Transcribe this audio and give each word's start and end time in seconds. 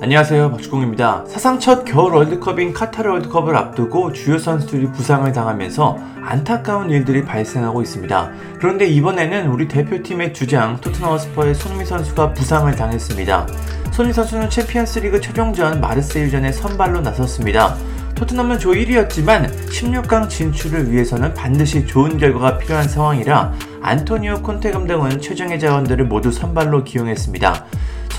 안녕하세요 0.00 0.52
박주공입니다. 0.52 1.24
사상 1.26 1.58
첫 1.58 1.84
겨울 1.84 2.14
월드컵인 2.14 2.72
카타르 2.72 3.10
월드컵을 3.10 3.56
앞두고 3.56 4.12
주요 4.12 4.38
선수들이 4.38 4.92
부상을 4.92 5.30
당하면서 5.32 5.98
안타까운 6.22 6.88
일들이 6.88 7.24
발생하고 7.24 7.82
있습니다. 7.82 8.32
그런데 8.58 8.86
이번에는 8.86 9.48
우리 9.48 9.68
대표팀의 9.68 10.32
주장 10.32 10.80
토트넘 10.80 11.10
허스퍼의 11.10 11.54
손흥민 11.54 11.86
선수가 11.86 12.32
부상을 12.32 12.74
당했습니다. 12.74 13.46
손흥민 13.92 14.12
선수는 14.14 14.48
챔피언스리그 14.48 15.20
최종전 15.20 15.80
마르세유전에 15.80 16.52
선발로 16.52 17.00
나섰습니다. 17.00 17.76
토트넘은 18.14 18.58
조 18.58 18.70
1위였지만 18.70 19.52
16강 19.68 20.28
진출을 20.28 20.90
위해서는 20.92 21.34
반드시 21.34 21.86
좋은 21.86 22.16
결과가 22.16 22.58
필요한 22.58 22.88
상황이라 22.88 23.52
안토니오 23.82 24.42
콘테 24.42 24.70
감독은 24.70 25.20
최정예 25.20 25.58
자원들을 25.58 26.06
모두 26.06 26.32
선발로 26.32 26.84
기용했습니다. 26.84 27.66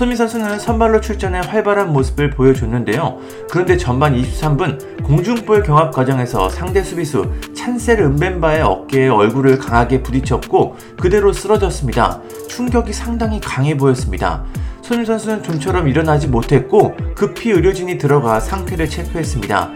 손미 0.00 0.16
선수는 0.16 0.58
선발로 0.58 1.02
출전해 1.02 1.40
활발한 1.40 1.92
모습을 1.92 2.30
보여줬는데요. 2.30 3.18
그런데 3.50 3.76
전반 3.76 4.14
23분 4.14 5.02
공중볼 5.02 5.62
경합 5.62 5.92
과정에서 5.92 6.48
상대 6.48 6.82
수비수 6.82 7.30
찬셀 7.54 8.00
은벤바의 8.00 8.62
어깨에 8.62 9.08
얼굴을 9.08 9.58
강하게 9.58 10.02
부딪혔고 10.02 10.78
그대로 10.98 11.34
쓰러졌습니다. 11.34 12.22
충격이 12.48 12.94
상당히 12.94 13.40
강해 13.42 13.76
보였습니다. 13.76 14.42
손흥민 14.80 15.04
선수는 15.04 15.42
좀처럼 15.42 15.86
일어나지 15.86 16.28
못했고 16.28 16.96
급히 17.14 17.50
의료진이 17.50 17.98
들어가 17.98 18.40
상태를 18.40 18.88
체크했습니다. 18.88 19.70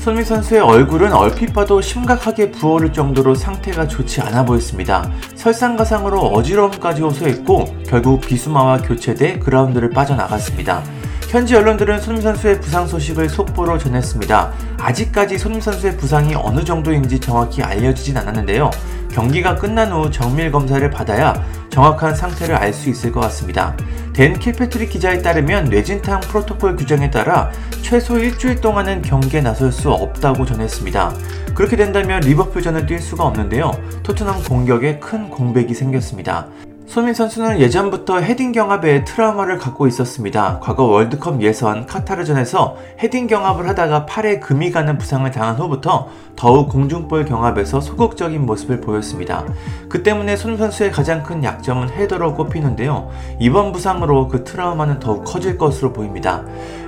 손흥민 0.00 0.24
선수의 0.24 0.62
얼굴은 0.62 1.12
얼핏 1.12 1.52
봐도 1.52 1.82
심각하게 1.82 2.52
부어오를 2.52 2.90
정도로 2.90 3.34
상태가 3.34 3.86
좋지 3.86 4.22
않아 4.22 4.46
보였습니다. 4.46 5.10
설상가상으로 5.34 6.18
어지러움까지 6.20 7.02
호소했고 7.02 7.66
결국 7.86 8.22
비수마와 8.22 8.78
교체돼 8.78 9.40
그라운드를 9.40 9.90
빠져나갔습니다. 9.90 10.82
현지 11.28 11.54
언론들은 11.54 12.00
손흥민 12.00 12.22
선수의 12.22 12.62
부상 12.62 12.86
소식을 12.86 13.28
속보로 13.28 13.76
전했습니다. 13.76 14.52
아직까지 14.78 15.36
손흥민 15.36 15.60
선수의 15.60 15.98
부상이 15.98 16.34
어느 16.34 16.64
정도인지 16.64 17.20
정확히 17.20 17.62
알려지진 17.62 18.16
않았는데요. 18.16 18.70
경기가 19.12 19.56
끝난 19.56 19.92
후 19.92 20.10
정밀 20.10 20.50
검사를 20.50 20.88
받아야 20.90 21.34
정확한 21.70 22.14
상태를 22.14 22.54
알 22.54 22.72
수 22.72 22.90
있을 22.90 23.10
것 23.12 23.20
같습니다. 23.20 23.76
댄 24.12 24.38
킬패트릭 24.38 24.90
기자에 24.90 25.22
따르면 25.22 25.64
뇌진탕 25.66 26.20
프로토콜 26.20 26.76
규정에 26.76 27.10
따라 27.10 27.50
최소 27.82 28.18
일주일 28.18 28.60
동안은 28.60 29.02
경기에 29.02 29.40
나설 29.40 29.72
수 29.72 29.90
없다고 29.90 30.44
전했습니다. 30.44 31.14
그렇게 31.54 31.76
된다면 31.76 32.20
리버풀전을 32.20 32.86
뛸 32.86 33.00
수가 33.00 33.24
없는데요. 33.24 33.72
토트넘 34.02 34.44
공격에 34.44 34.98
큰 34.98 35.30
공백이 35.30 35.74
생겼습니다. 35.74 36.46
손민 36.90 37.14
선수는 37.14 37.60
예전부터 37.60 38.18
헤딩 38.18 38.50
경합에 38.50 39.04
트라우마를 39.04 39.58
갖고 39.58 39.86
있었습니다. 39.86 40.58
과거 40.60 40.86
월드컵 40.86 41.40
예선 41.40 41.86
카타르전에서 41.86 42.78
헤딩 43.00 43.28
경합을 43.28 43.68
하다가 43.68 44.06
팔에 44.06 44.40
금이 44.40 44.72
가는 44.72 44.98
부상을 44.98 45.30
당한 45.30 45.54
후부터 45.54 46.08
더욱 46.34 46.68
공중볼 46.68 47.26
경합에서 47.26 47.80
소극적인 47.80 48.44
모습을 48.44 48.80
보였습니다. 48.80 49.44
그 49.88 50.02
때문에 50.02 50.34
손민 50.34 50.58
선수의 50.58 50.90
가장 50.90 51.22
큰 51.22 51.44
약점은 51.44 51.90
헤더로 51.90 52.34
꼽히는데요. 52.34 53.08
이번 53.38 53.70
부상으로 53.70 54.26
그 54.26 54.42
트라우마는 54.42 54.98
더욱 54.98 55.22
커질 55.22 55.56
것으로 55.56 55.92
보입니다. 55.92 56.42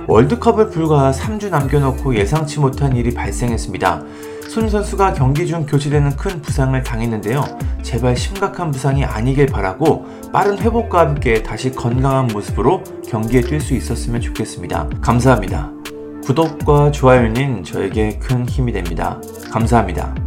월드컵을 0.07 0.69
불과 0.69 1.11
3주 1.11 1.49
남겨놓고 1.49 2.15
예상치 2.15 2.59
못한 2.59 2.97
일이 2.97 3.13
발생했습니다. 3.13 4.03
손 4.53 4.69
선수가 4.69 5.13
경기 5.15 5.47
중 5.47 5.65
교체되는 5.65 6.15
큰 6.15 6.39
부상을 6.39 6.83
당했는데요. 6.83 7.43
제발 7.81 8.15
심각한 8.15 8.69
부상이 8.69 9.03
아니길 9.03 9.47
바라고 9.47 10.05
빠른 10.31 10.59
회복과 10.59 10.99
함께 10.99 11.41
다시 11.41 11.71
건강한 11.71 12.27
모습으로 12.27 12.83
경기에 13.09 13.41
뛸 13.41 13.59
수 13.59 13.73
있었으면 13.73 14.21
좋겠습니다. 14.21 14.89
감사합니다. 15.01 15.71
구독과 16.25 16.91
좋아요는 16.91 17.63
저에게 17.63 18.19
큰 18.19 18.47
힘이 18.47 18.73
됩니다. 18.73 19.19
감사합니다. 19.49 20.22